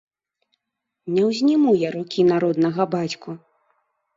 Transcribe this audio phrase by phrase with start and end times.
[1.17, 3.29] Не ўзніму я рукі на роднага бацьку.